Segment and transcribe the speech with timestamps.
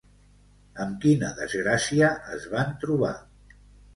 [0.85, 3.15] Amb quina desgràcia es van trobar?